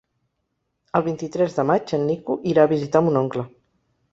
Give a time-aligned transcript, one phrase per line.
[0.99, 3.47] El vint-i-tres de maig en Nico irà a visitar mon oncle.